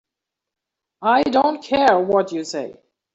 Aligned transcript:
I 1.03 1.21
don't 1.21 1.63
care 1.63 1.99
what 1.99 2.31
you 2.31 2.43
say. 2.43 2.75